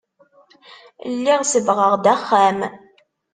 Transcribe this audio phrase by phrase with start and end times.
[1.13, 2.59] Lliɣ sebbɣeɣ-d axxam.